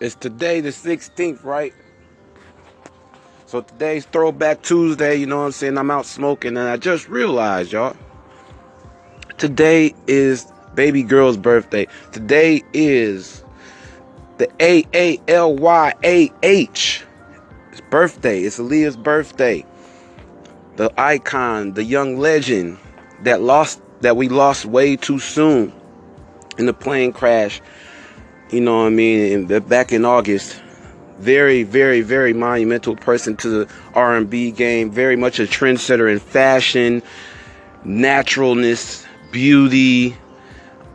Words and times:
It's 0.00 0.14
today 0.14 0.60
the 0.60 0.68
16th, 0.68 1.42
right? 1.42 1.74
So 3.46 3.62
today's 3.62 4.04
Throwback 4.04 4.62
Tuesday, 4.62 5.16
you 5.16 5.26
know 5.26 5.38
what 5.38 5.46
I'm 5.46 5.52
saying? 5.52 5.76
I'm 5.76 5.90
out 5.90 6.06
smoking 6.06 6.56
and 6.56 6.68
I 6.68 6.76
just 6.76 7.08
realized, 7.08 7.72
y'all. 7.72 7.96
Today 9.38 9.94
is 10.06 10.46
baby 10.74 11.02
girl's 11.02 11.36
birthday. 11.36 11.88
Today 12.12 12.62
is 12.72 13.42
the 14.36 14.48
A 14.60 14.84
A 14.94 15.20
L 15.26 15.56
Y 15.56 15.92
A 16.04 16.32
H. 16.44 17.04
It's 17.72 17.80
birthday. 17.90 18.42
It's 18.42 18.60
Aaliyah's 18.60 18.96
birthday. 18.96 19.66
The 20.76 20.92
icon, 21.00 21.72
the 21.72 21.82
young 21.82 22.18
legend 22.18 22.78
that 23.22 23.42
lost 23.42 23.80
that 24.02 24.16
we 24.16 24.28
lost 24.28 24.64
way 24.64 24.94
too 24.94 25.18
soon 25.18 25.72
in 26.56 26.66
the 26.66 26.74
plane 26.74 27.12
crash 27.12 27.60
you 28.50 28.60
know 28.60 28.78
what 28.78 28.86
I 28.86 28.90
mean, 28.90 29.46
back 29.46 29.92
in 29.92 30.04
August. 30.04 30.60
Very, 31.18 31.64
very, 31.64 32.00
very 32.00 32.32
monumental 32.32 32.94
person 32.94 33.36
to 33.38 33.48
the 33.48 33.72
R&B 33.94 34.52
game. 34.52 34.90
Very 34.90 35.16
much 35.16 35.40
a 35.40 35.44
trendsetter 35.44 36.10
in 36.10 36.20
fashion, 36.20 37.02
naturalness, 37.84 39.04
beauty, 39.32 40.16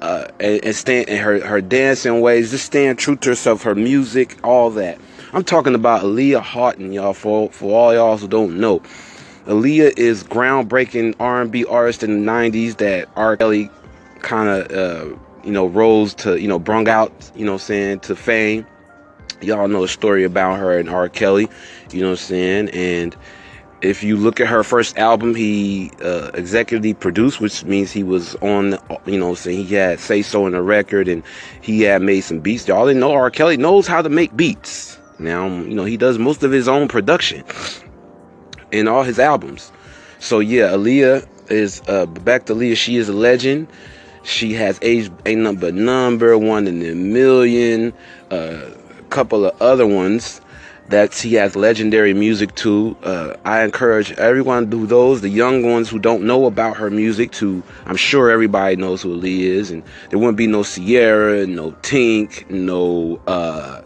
uh, 0.00 0.28
and, 0.38 0.64
and 0.64 0.76
stand 0.76 1.08
and 1.08 1.18
her 1.18 1.40
her 1.46 1.60
dancing 1.60 2.20
ways. 2.20 2.50
Just 2.50 2.66
staying 2.66 2.96
true 2.96 3.16
to 3.16 3.30
herself, 3.30 3.62
her 3.62 3.74
music, 3.74 4.38
all 4.44 4.70
that. 4.70 4.98
I'm 5.32 5.44
talking 5.44 5.74
about 5.74 6.02
Aaliyah 6.02 6.42
Haughton, 6.42 6.92
y'all. 6.92 7.14
For 7.14 7.50
for 7.50 7.78
all 7.78 7.94
y'all 7.94 8.16
who 8.16 8.28
don't 8.28 8.58
know, 8.58 8.80
Aaliyah 9.46 9.98
is 9.98 10.24
groundbreaking 10.24 11.14
R&B 11.20 11.64
artist 11.66 12.02
in 12.02 12.24
the 12.24 12.30
'90s 12.30 12.76
that 12.78 13.08
R. 13.16 13.36
Kelly 13.36 13.70
kind 14.20 14.48
of. 14.48 14.70
Uh, 14.70 15.16
you 15.44 15.52
know, 15.52 15.66
rose 15.66 16.14
to, 16.14 16.40
you 16.40 16.48
know, 16.48 16.58
brung 16.58 16.88
out, 16.88 17.12
you 17.34 17.44
know 17.44 17.54
I'm 17.54 17.58
saying, 17.58 18.00
to 18.00 18.16
fame. 18.16 18.66
Y'all 19.40 19.68
know 19.68 19.82
the 19.82 19.88
story 19.88 20.24
about 20.24 20.58
her 20.58 20.78
and 20.78 20.88
R. 20.88 21.08
Kelly, 21.08 21.48
you 21.90 22.00
know 22.00 22.08
what 22.08 22.20
I'm 22.20 22.24
saying? 22.26 22.68
And 22.70 23.16
if 23.82 24.02
you 24.02 24.16
look 24.16 24.40
at 24.40 24.46
her 24.48 24.62
first 24.62 24.98
album, 24.98 25.34
he 25.34 25.90
uh, 26.02 26.30
executively 26.34 26.98
produced, 26.98 27.40
which 27.40 27.64
means 27.64 27.90
he 27.90 28.02
was 28.02 28.34
on, 28.36 28.76
you 29.06 29.18
know, 29.18 29.34
saying 29.34 29.66
he 29.66 29.74
had 29.74 29.98
say 29.98 30.22
so 30.22 30.46
in 30.46 30.52
the 30.52 30.62
record 30.62 31.08
and 31.08 31.22
he 31.62 31.82
had 31.82 32.02
made 32.02 32.20
some 32.20 32.40
beats. 32.40 32.68
Y'all 32.68 32.86
didn't 32.86 33.00
know 33.00 33.12
R. 33.12 33.30
Kelly 33.30 33.56
knows 33.56 33.86
how 33.86 34.02
to 34.02 34.08
make 34.08 34.36
beats. 34.36 34.98
Now, 35.18 35.46
you 35.46 35.74
know, 35.74 35.84
he 35.84 35.96
does 35.96 36.18
most 36.18 36.42
of 36.42 36.52
his 36.52 36.68
own 36.68 36.88
production 36.88 37.44
in 38.70 38.88
all 38.88 39.02
his 39.02 39.18
albums. 39.18 39.72
So 40.18 40.38
yeah, 40.40 40.68
Aaliyah 40.68 41.26
is 41.50 41.82
uh, 41.88 42.06
back 42.06 42.46
to 42.46 42.54
Aaliyah. 42.54 42.76
She 42.76 42.96
is 42.96 43.08
a 43.08 43.14
legend. 43.14 43.68
She 44.22 44.52
has 44.54 44.78
age 44.82 45.10
a 45.24 45.34
number 45.34 45.72
number 45.72 46.36
one 46.36 46.66
in 46.66 46.82
a 46.82 46.94
million, 46.94 47.92
a 48.30 48.34
uh, 48.34 48.70
couple 49.08 49.46
of 49.46 49.60
other 49.62 49.86
ones 49.86 50.40
that 50.90 51.14
she 51.14 51.34
has 51.34 51.56
legendary 51.56 52.12
music 52.12 52.54
to. 52.56 52.96
Uh, 53.02 53.36
I 53.44 53.62
encourage 53.62 54.12
everyone 54.12 54.64
to 54.64 54.70
do 54.70 54.86
those, 54.86 55.20
the 55.20 55.28
young 55.28 55.62
ones 55.62 55.88
who 55.88 55.98
don't 55.98 56.24
know 56.24 56.46
about 56.46 56.76
her 56.76 56.90
music, 56.90 57.30
to 57.32 57.62
I'm 57.86 57.96
sure 57.96 58.30
everybody 58.30 58.76
knows 58.76 59.00
who 59.02 59.14
Lee 59.14 59.46
is, 59.46 59.70
and 59.70 59.82
there 60.10 60.18
wouldn't 60.18 60.36
be 60.36 60.46
no 60.46 60.62
Ciara, 60.64 61.46
no 61.46 61.72
Tink, 61.82 62.50
no 62.50 63.20
uh, 63.26 63.82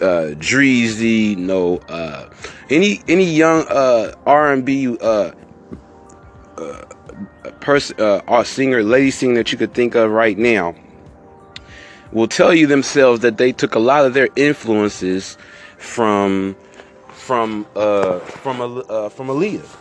uh, 0.00 0.34
Dreezy, 0.36 1.36
no 1.36 1.78
uh, 1.88 2.28
any 2.68 3.00
any 3.08 3.24
young 3.24 3.66
uh, 3.68 4.14
R&B 4.26 4.98
uh, 5.00 5.32
uh, 6.58 6.84
person, 7.60 7.96
uh, 8.00 8.20
or 8.26 8.44
singer, 8.44 8.82
lady 8.82 9.10
singer 9.10 9.36
that 9.36 9.52
you 9.52 9.58
could 9.58 9.74
think 9.74 9.94
of 9.94 10.10
right 10.10 10.38
now, 10.38 10.74
will 12.12 12.28
tell 12.28 12.54
you 12.54 12.66
themselves 12.66 13.20
that 13.20 13.38
they 13.38 13.52
took 13.52 13.74
a 13.74 13.78
lot 13.78 14.04
of 14.04 14.14
their 14.14 14.28
influences 14.36 15.36
from 15.78 16.56
from 17.08 17.66
uh, 17.76 18.18
from 18.18 18.60
uh, 18.60 19.08
from 19.08 19.28
Aaliyah. 19.28 19.76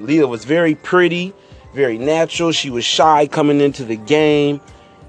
Aaliyah 0.00 0.28
was 0.28 0.44
very 0.44 0.74
pretty, 0.74 1.32
very 1.74 1.98
natural. 1.98 2.52
She 2.52 2.70
was 2.70 2.84
shy 2.84 3.26
coming 3.26 3.60
into 3.60 3.84
the 3.84 3.96
game. 3.96 4.60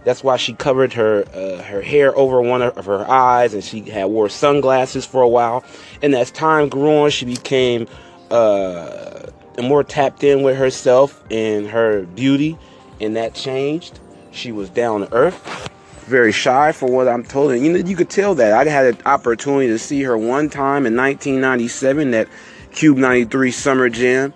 That's 0.04 0.24
why 0.24 0.38
she 0.38 0.54
covered 0.54 0.94
her 0.94 1.26
uh, 1.34 1.64
her 1.64 1.82
hair 1.82 2.16
over 2.18 2.42
one 2.42 2.62
of 2.62 2.86
her 2.86 3.10
eyes, 3.10 3.54
and 3.54 3.64
she 3.64 3.82
had 3.82 4.06
wore 4.06 4.30
sunglasses 4.30 5.06
for 5.06 5.22
a 5.22 5.28
while. 5.28 5.64
And 6.02 6.14
as 6.14 6.32
time 6.32 6.70
grew 6.70 6.92
on, 6.92 7.10
she 7.10 7.26
became 7.26 7.88
uh, 8.30 9.28
more 9.64 9.84
tapped 9.84 10.24
in 10.24 10.44
with 10.44 10.58
herself 10.58 11.24
and 11.32 11.68
her 11.68 12.04
beauty, 12.04 12.58
and 13.00 13.16
that 13.16 13.34
changed. 13.34 14.00
She 14.32 14.52
was 14.52 14.70
down 14.70 15.02
to 15.02 15.14
earth, 15.14 15.70
very 16.06 16.32
shy 16.32 16.72
for 16.72 16.90
what 16.90 17.08
I'm 17.08 17.24
told. 17.24 17.52
And 17.52 17.66
you 17.66 17.72
know, 17.72 17.80
you 17.80 17.96
could 17.96 18.10
tell 18.10 18.36
that. 18.36 18.54
I 18.54 18.70
had 18.70 18.86
an 18.86 18.98
opportunity 19.06 19.68
to 19.68 19.80
see 19.80 20.04
her 20.04 20.18
one 20.18 20.50
time 20.50 20.86
in 20.86 20.96
1997, 20.96 22.12
that 22.12 22.28
KUBE 22.74 22.98
93 22.98 23.52
Summer 23.52 23.90
Jam 23.90 24.34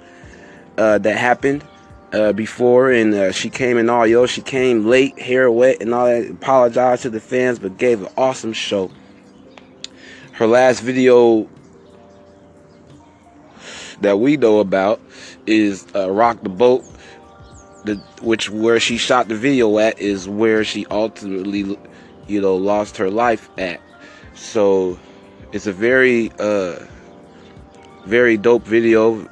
uh, 0.77 0.97
that 0.99 1.17
happened 1.17 1.63
uh, 2.13 2.31
before, 2.33 2.91
and 2.91 3.13
uh, 3.13 3.31
she 3.31 3.49
came 3.49 3.77
in 3.77 3.89
all 3.89 4.07
yo. 4.07 4.25
She 4.25 4.41
came 4.41 4.85
late, 4.85 5.19
hair 5.19 5.51
wet, 5.51 5.81
and 5.81 5.93
all 5.93 6.05
that. 6.05 6.29
Apologized 6.29 7.03
to 7.03 7.09
the 7.09 7.19
fans, 7.19 7.59
but 7.59 7.77
gave 7.77 8.01
an 8.01 8.09
awesome 8.17 8.53
show. 8.53 8.89
Her 10.31 10.47
last 10.47 10.81
video 10.81 11.49
that 14.01 14.19
we 14.19 14.37
know 14.37 14.59
about 14.59 14.99
is 15.45 15.85
uh, 15.95 16.09
Rock 16.11 16.41
the 16.41 16.49
Boat, 16.49 16.83
the, 17.85 17.95
which 18.21 18.49
where 18.49 18.79
she 18.79 18.97
shot 18.97 19.27
the 19.27 19.35
video 19.35 19.77
at 19.79 19.99
is 19.99 20.27
where 20.27 20.63
she 20.63 20.85
ultimately, 20.87 21.77
you 22.27 22.41
know, 22.41 22.55
lost 22.55 22.97
her 22.97 23.09
life 23.09 23.49
at. 23.57 23.81
So 24.35 24.97
it's 25.51 25.67
a 25.67 25.73
very, 25.73 26.31
uh, 26.39 26.79
very 28.05 28.37
dope 28.37 28.63
video, 28.63 29.27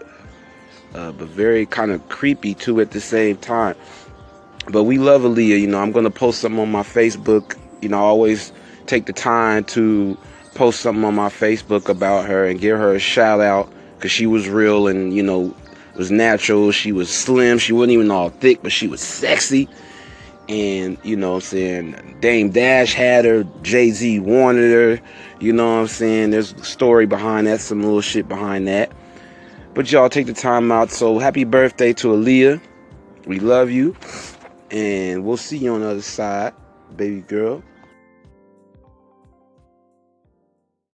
uh, 0.93 1.11
but 1.11 1.27
very 1.27 1.65
kind 1.65 1.91
of 1.91 2.07
creepy 2.09 2.53
too 2.53 2.81
at 2.81 2.91
the 2.91 3.01
same 3.01 3.37
time. 3.37 3.75
But 4.69 4.83
we 4.83 4.97
love 4.97 5.21
Aaliyah. 5.21 5.59
You 5.59 5.67
know, 5.67 5.79
I'm 5.79 5.91
gonna 5.91 6.11
post 6.11 6.41
something 6.41 6.59
on 6.59 6.71
my 6.71 6.83
Facebook. 6.83 7.57
You 7.81 7.89
know, 7.89 7.97
I 7.97 8.01
always 8.01 8.51
take 8.85 9.05
the 9.05 9.13
time 9.13 9.63
to 9.65 10.17
post 10.55 10.81
something 10.81 11.05
on 11.05 11.15
my 11.15 11.29
Facebook 11.29 11.87
about 11.87 12.25
her 12.25 12.45
and 12.45 12.59
give 12.59 12.77
her 12.77 12.95
a 12.95 12.99
shout 12.99 13.39
out 13.39 13.71
because 13.97 14.11
she 14.11 14.25
was 14.25 14.47
real 14.47 14.87
and 14.87 15.13
you 15.13 15.23
know 15.23 15.53
was 15.95 16.11
natural. 16.11 16.71
She 16.71 16.91
was 16.91 17.09
slim. 17.09 17.57
She 17.57 17.73
wasn't 17.73 17.93
even 17.93 18.11
all 18.11 18.29
thick, 18.29 18.61
but 18.61 18.71
she 18.71 18.87
was 18.87 19.01
sexy. 19.01 19.67
And 20.47 20.97
you 21.03 21.17
know 21.17 21.31
what 21.31 21.35
I'm 21.37 21.41
saying? 21.41 22.17
Dame 22.21 22.51
Dash 22.51 22.93
had 22.93 23.25
her. 23.25 23.43
Jay 23.63 23.89
Z 23.91 24.19
wanted 24.19 24.71
her. 24.71 25.01
You 25.39 25.51
know 25.51 25.65
what 25.65 25.81
I'm 25.81 25.87
saying? 25.87 26.29
There's 26.29 26.53
a 26.53 26.63
story 26.63 27.05
behind 27.05 27.47
that, 27.47 27.59
some 27.59 27.81
little 27.81 28.01
shit 28.01 28.29
behind 28.29 28.67
that. 28.67 28.91
But 29.73 29.91
y'all 29.91 30.09
take 30.09 30.27
the 30.27 30.33
time 30.33 30.71
out. 30.71 30.89
So 30.91 31.19
happy 31.19 31.43
birthday 31.43 31.93
to 31.93 32.07
Aaliyah. 32.09 32.61
We 33.25 33.39
love 33.39 33.69
you. 33.69 33.95
And 34.71 35.25
we'll 35.25 35.37
see 35.37 35.57
you 35.57 35.73
on 35.73 35.81
the 35.81 35.89
other 35.89 36.01
side, 36.01 36.53
baby 36.95 37.21
girl. 37.21 37.61